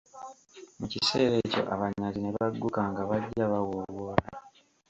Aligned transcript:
Mu 0.79 0.85
kiseera 0.91 1.35
ekyo 1.43 1.61
abanyazi 1.73 2.19
ne 2.21 2.31
bagguka 2.35 2.81
nga 2.91 3.01
bajja 3.09 3.45
bawoowoola. 3.51 4.27